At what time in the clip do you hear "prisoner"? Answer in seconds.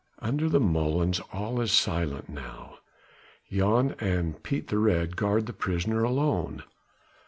5.53-6.03